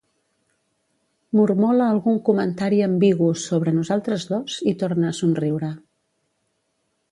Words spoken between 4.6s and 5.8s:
i torna a somriure.